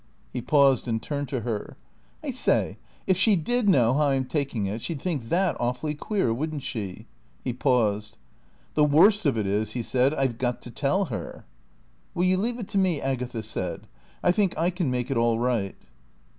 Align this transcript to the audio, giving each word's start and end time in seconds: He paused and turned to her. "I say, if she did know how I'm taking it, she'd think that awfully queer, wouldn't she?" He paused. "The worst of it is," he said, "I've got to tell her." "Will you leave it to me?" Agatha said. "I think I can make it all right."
He 0.33 0.41
paused 0.41 0.87
and 0.87 0.99
turned 0.99 1.29
to 1.29 1.41
her. 1.41 1.77
"I 2.23 2.31
say, 2.31 2.77
if 3.05 3.17
she 3.17 3.35
did 3.35 3.69
know 3.69 3.93
how 3.93 4.07
I'm 4.07 4.25
taking 4.25 4.65
it, 4.65 4.81
she'd 4.81 4.99
think 4.99 5.29
that 5.29 5.55
awfully 5.59 5.93
queer, 5.93 6.33
wouldn't 6.33 6.63
she?" 6.63 7.05
He 7.43 7.53
paused. 7.53 8.17
"The 8.73 8.83
worst 8.83 9.27
of 9.27 9.37
it 9.37 9.45
is," 9.45 9.73
he 9.73 9.83
said, 9.83 10.15
"I've 10.15 10.39
got 10.39 10.59
to 10.63 10.71
tell 10.71 11.05
her." 11.13 11.45
"Will 12.15 12.23
you 12.25 12.37
leave 12.37 12.57
it 12.57 12.67
to 12.69 12.79
me?" 12.79 12.99
Agatha 12.99 13.43
said. 13.43 13.85
"I 14.23 14.31
think 14.31 14.57
I 14.57 14.71
can 14.71 14.89
make 14.89 15.11
it 15.11 15.17
all 15.17 15.37
right." 15.37 15.75